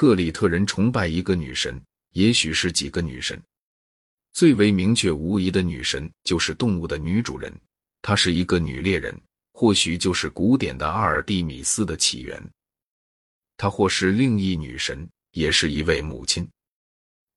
[0.00, 1.76] 克里特人崇拜一个女神，
[2.12, 3.36] 也许是几个女神。
[4.32, 7.52] 最为明确无疑的女神就是动物的女主人，
[8.00, 9.20] 她是一个女猎人，
[9.54, 12.40] 或许就是古典的阿尔蒂米斯的起源。
[13.56, 16.48] 她或是另一女神，也是一位母亲。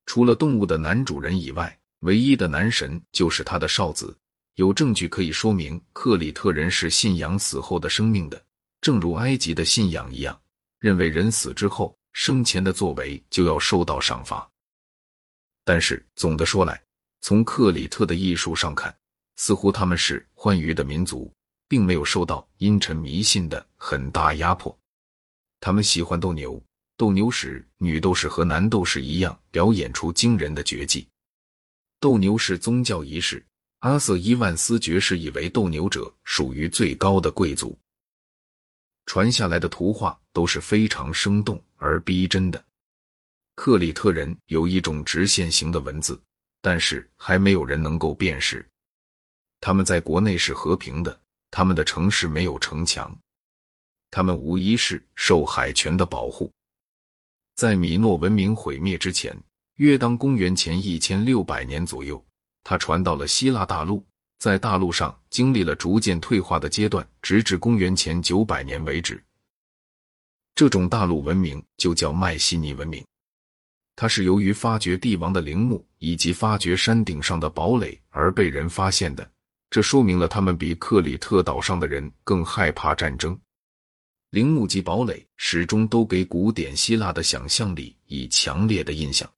[0.05, 4.15] 除了动物的男主人以外，唯一的男神就是他的少子。
[4.53, 8.39] 有证据可以说明克里特人是信仰死后的生命的，
[8.81, 10.39] 正如埃及的信仰一样，
[10.77, 14.49] 认为人死之后，生前的作为就要受到赏罚。
[15.63, 16.81] 但是总的说来，
[17.21, 18.95] 从克里特的艺术上看，
[19.35, 21.31] 似乎他们是欢愉的民族，
[21.67, 24.75] 并没有受到阴沉迷信的很大压迫。
[25.59, 26.61] 他们喜欢斗牛，
[26.97, 31.07] 斗牛时女斗士和男斗士一样表演出惊人的绝技。
[31.99, 33.45] 斗牛是宗教仪式。
[33.79, 37.75] 阿瑟·伊万斯爵士以为斗牛者属于最高的贵族。
[39.11, 42.63] 传下来的图画都是非常生动而逼真的。
[43.55, 46.17] 克里特人有一种直线型的文字，
[46.61, 48.65] 但是还没有人能够辨识。
[49.59, 53.13] 他们在国内是和平的，他们的城市没有城墙，
[54.09, 56.49] 他们无疑是受海权的保护。
[57.55, 59.37] 在米诺文明毁灭之前，
[59.75, 62.25] 约当公元前一千六百年左右。
[62.63, 64.05] 他传到了希腊大陆，
[64.41, 69.23] 在大陆上经历了逐渐退化的阶段，直至公元前九百年为止。
[70.55, 73.05] 这种大陆文明就叫迈锡尼文明。
[73.95, 79.31] 它是由于发掘帝王的陵墓以及发掘山顶上的堡垒而被人发现的。
[79.69, 83.39] 这说明了他们比克里特岛上的人更害怕战争。
[84.31, 89.31] 陵墓及堡垒始终都给古典希腊的想象力以强烈的印象。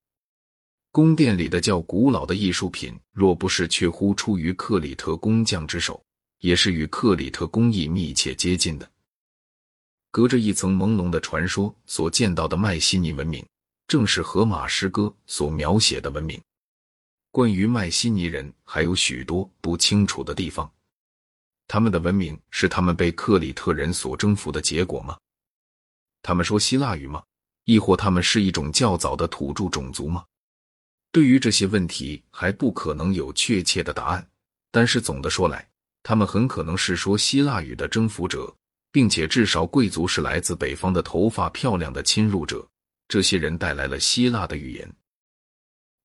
[0.94, 6.00] 宫殿里的较古老的艺术品，若不是确乎出于克里特工匠之手，
[6.38, 8.88] 也是与克里特工艺密切接近的。
[10.12, 13.44] 隔着一层朦胧的传说所见到的迈锡尼文明，
[13.88, 16.40] 正是荷马诗歌所描写的文明。
[17.32, 20.72] 关于迈锡尼人，还有许多不清楚的地方。
[21.68, 25.18] 他们的文明是他们被克里特人所征服的结果吗？
[26.22, 27.24] 他们说希腊语吗？
[27.66, 30.24] 亦或他们是一种较早的土著种族吗？
[31.14, 34.28] 对于这些问题还不可能有确切的答案，
[34.72, 35.70] 但是总的说来，
[36.02, 38.52] 他们很可能是说希腊语的征服者，
[38.92, 42.68] 并且至少贵族是来自北方的头发漂亮的侵入者。
[43.08, 44.92] 这些人带来了希腊的语言。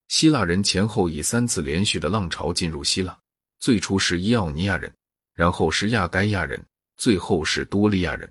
[0.09, 3.19] 希腊人前后以三次连续的浪潮进入希腊，
[3.61, 4.93] 最初是伊奥尼亚人，
[5.33, 6.63] 然后是亚该亚人，
[6.99, 8.31] 最后是多利亚人。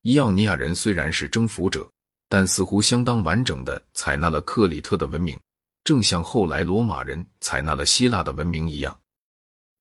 [0.00, 1.86] 伊奥尼亚人虽然是征服者，
[2.30, 5.38] 但似乎相当完整的采纳了克里特的文明。
[5.84, 8.98] 正像后来罗马人采纳了希腊的文明一样，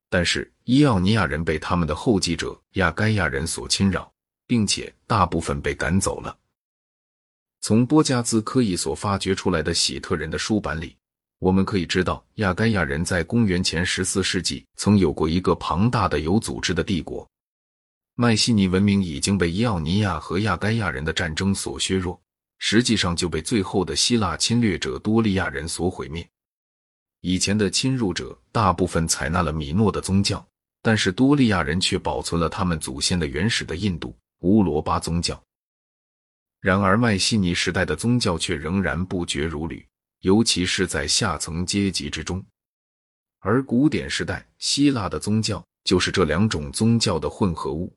[0.09, 4.11] 但是伊奥尼亚人被他们的后继者亚该亚人所侵扰，
[4.47, 6.35] 并且大部分被赶走了。
[7.61, 10.97] 从波加兹科伊所发掘出来的喜特人的书版里，
[11.37, 17.29] 我们可以知道亚该亚人在公元前十四世纪曾有过一个庞大的有组织的帝国。
[18.15, 22.19] 迈锡尼文明已经被伊奥尼亚和亚该亚人的战争所削弱。
[22.63, 26.25] 实际上就被最后的希腊侵略者多利亚人所毁灭。
[27.21, 30.47] 以前的侵入者大部分采纳了米诺的宗教，
[30.83, 35.41] 但是多利亚人却保存了他们祖先的原始的印度乌罗巴宗教。
[36.59, 39.83] 然而迈锡尼时代的宗教却仍然不绝如缕，
[40.19, 42.45] 尤其是在下层阶级之中。
[43.39, 47.91] 而古典时代希腊的宗教就是这两种宗教的混合物。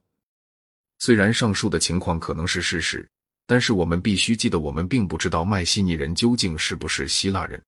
[1.01, 3.07] 虽然上述的情况可能是事实。
[3.47, 7.63] 但是我们必须记得，我们并不知道迈锡尼人究竟是不是希腊人。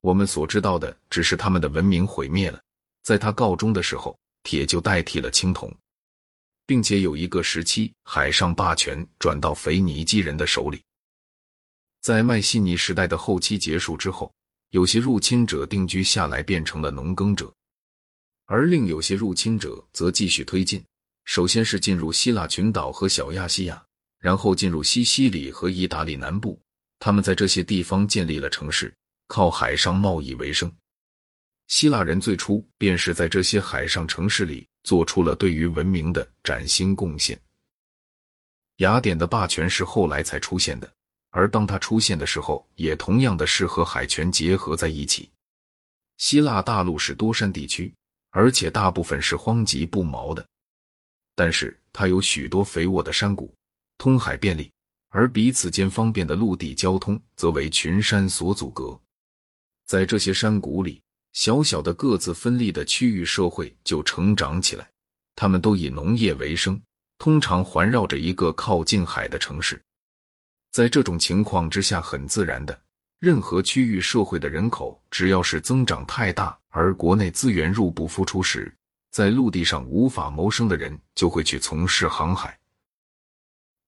[0.00, 2.60] 我们所知道的只是他们的文明毁灭了，
[3.02, 5.72] 在他告终的时候，铁就代替了青铜，
[6.66, 10.82] 并且有一个时期，海上霸权转到腓尼基人的手里。
[12.00, 14.32] 在迈锡尼时代的后期结束之后，
[14.70, 17.54] 有些入侵者定居下来，变成了农耕者，
[18.46, 20.84] 而另有些入侵者则继续推进，
[21.24, 23.82] 首先是进入希腊群岛和小亚细亚。
[24.22, 26.56] 然后进入西西里和意大利南部，
[27.00, 28.94] 他们在这些地方建立了城市，
[29.26, 30.72] 靠海上贸易为生。
[31.66, 37.36] 希腊人最初便是在这些海上城市里做出了对于文明的崭新贡献。
[38.76, 40.88] 雅典的霸权是后来才出现的，
[41.30, 45.28] 而当它出现的时候，也同样的是和海权结合在一起。
[46.18, 47.92] 希腊大陆是多山地区，
[48.30, 50.46] 而且大部分是荒瘠不毛的，
[51.34, 53.52] 但是它有许多肥沃的山谷。
[54.02, 54.68] 通海便利，
[55.10, 59.00] 而彼此间方便的陆地交通则为群山所阻隔。
[59.86, 61.00] 在这些山谷里，
[61.34, 64.90] 小小的各自分立的区域社会就成长起来。
[65.36, 66.82] 他们都以农业为生，
[67.16, 69.80] 通常环绕着一个靠近海的城市。
[70.72, 72.76] 在这种情况之下，很自然的，
[73.20, 78.76] 任何区域社会的人口只要是增长太大，而国内资源入不敷出时，
[79.12, 82.58] 在陆地上无法谋生的人就会去从事航海。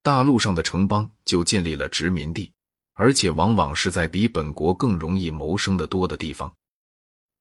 [0.05, 2.53] 大陆上的城邦就建立了殖民地，
[2.93, 6.55] 而且往往是在比本国更容易谋生的多的地方。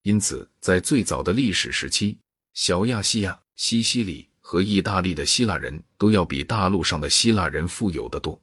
[0.03, 2.17] 因此，在最早的历史时期，
[2.53, 8.41] 小亚细亚、西西里和意大利的希腊人都要比大陆上的希腊人富有的多。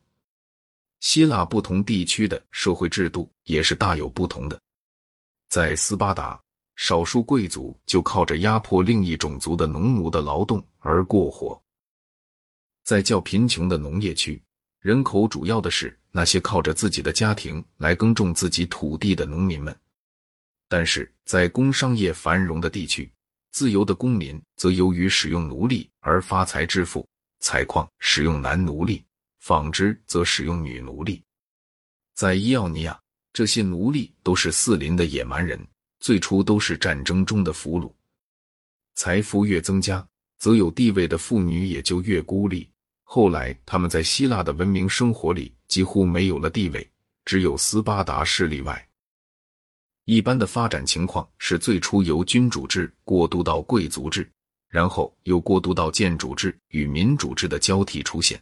[1.01, 4.61] 希腊不同地区的社会制度也是大有不同的。
[5.49, 6.39] 在斯巴达，
[6.77, 11.59] 少数贵族就靠着压迫另一种族的农奴的劳动而过活。
[12.83, 14.43] 在较贫穷的农业区，
[14.81, 19.73] 人口主要的是那些靠着自己的家庭来耕种自己土地的农民们；
[20.69, 23.13] 但是在工商业繁荣的地区，
[23.53, 27.07] 自由的公民则由于使用奴隶而发财致富。
[27.43, 29.03] 采矿使用男奴隶，
[29.39, 31.23] 纺织则使用女奴隶。
[32.15, 33.01] 在伊奥尼亚，
[33.33, 35.59] 这些奴隶都是四邻的野蛮人，
[36.01, 37.91] 最初都是战争中的俘虏。
[38.95, 40.07] 财富越增加，
[40.41, 42.69] 则有地位的妇女也就越孤立。
[43.05, 46.91] 后来，他们在希腊的文明生活里几乎没有了地位，
[47.25, 48.89] 只有斯巴达是例外。
[50.07, 54.29] 一般的发展情况是，最初由君主制过渡到贵族制，
[54.69, 58.41] 然后又过渡到建主制与民主制的交替出现。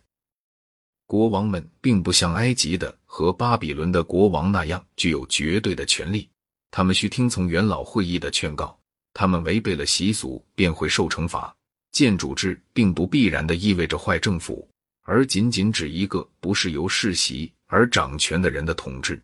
[1.06, 6.28] 国王们并不像埃及的和巴比伦的国王那样具有绝对的权利，
[6.70, 8.78] 他们需听从元老会议的劝告，
[9.14, 11.54] 他们违背了习俗便会受惩罚。
[11.92, 14.68] 建主制并不必然的意味着坏政府，
[15.02, 19.20] 而仅仅指一个不是由世袭而掌权的人的统治。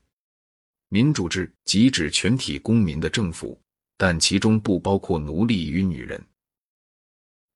[0.88, 3.61] 民主制即指全体公民的政府，
[3.96, 6.22] 但其中不包括奴隶与女人。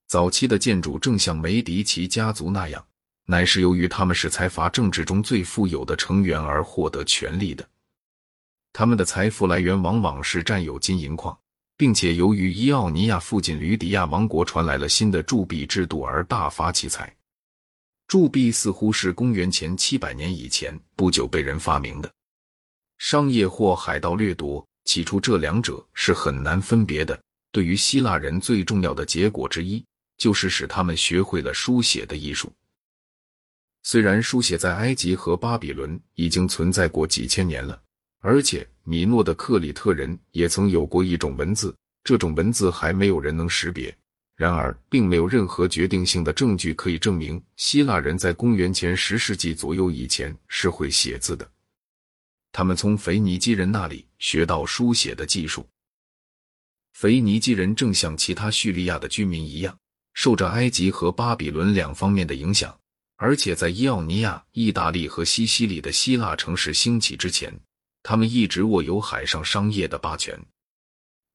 [0.06, 2.84] 早期的建主正像梅迪奇家族那样，
[3.26, 7.68] 乃是由于他们是财阀政治中最富有的成员而获得权力的。
[8.72, 11.38] 他们的财富来源往往是占有金银矿。
[11.78, 17.10] 并且由于伊奥尼亚附近吕底亚王国传来了新的铸币制度而大发其财。
[18.08, 22.10] 铸币似乎是公元前七百年以前不久被人发明的。
[22.98, 27.18] 商业或海盗掠夺，起初这两者是很难分别的。
[27.52, 29.84] 对于希腊人最重要的结果之一，
[30.16, 32.52] 就是使他们学会了书写的艺术。
[33.84, 37.80] 虽然书写在埃及和巴比伦已经存在过几千年了。
[38.20, 43.94] 而且，米诺的克里特人也曾有过一种文字，这种文字还没有人能识别。
[44.34, 51.46] 然而，并没有任何决定性的证据可以证明希腊人在公元前十世纪左右以前是会写字的。
[52.50, 55.68] 他们从腓尼基人那里学到书写的技术。
[56.94, 59.78] 腓尼基人正像其他叙利亚的居民一样，
[60.14, 62.74] 受着埃及和巴比伦两方面的影响，
[63.16, 67.52] 而且在伊奥尼亚、意大利和西西里的希腊城市兴起之前。
[68.08, 70.34] 他们一直握有海上商业的霸权。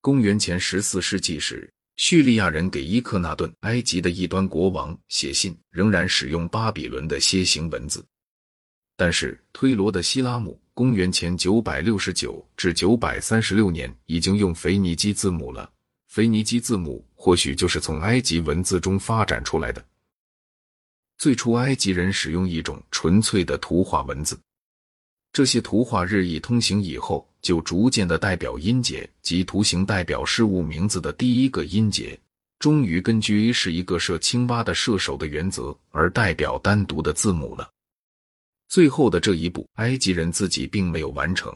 [0.01, 8.03] 公元前十四世纪时，叙利亚人给伊克纳顿（埃及的异端国王）写信，仍然使用巴比伦的楔形文字。
[8.97, 15.71] 但是，推罗的希拉姆（公元前九百六十九至九百三十六年）已经用腓尼基字母了。
[16.07, 19.85] 腓尼基字母或许就是从埃及文字中发展出来的。
[21.19, 24.35] 最初，埃及人使用一种纯粹的图画文字。
[25.33, 32.17] 这些图画日益通行以后，就逐渐的代表音节及图形代表事物名字的第一个音节，
[32.59, 37.67] 终于根据是一个射青蛙的射手的原则而代表单独的字母了。
[38.67, 41.51] 最后的这一步，埃及人自己并没有完成，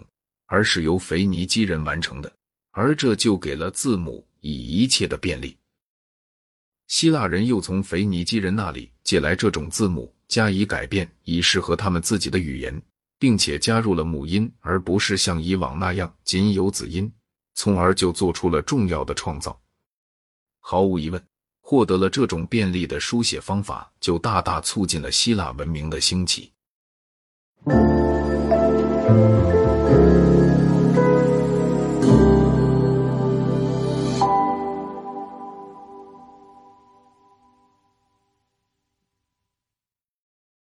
[0.48, 2.34] 而是由腓尼基人完成的，
[2.72, 5.56] 而这就给了字母以一切的便利。
[6.88, 12.82] 希腊人又从腓尼基人那里借来这种字母，加以改变，以适合他们自己的语言。
[13.20, 17.12] 并且加入了母音，而不是像以往那样仅有子音，
[17.54, 19.60] 从而就做出了重要的创造。
[20.60, 21.24] 毫无疑问，
[21.62, 26.52] 获得了这种便利的书写方法，就大大促进了希腊文明的兴起。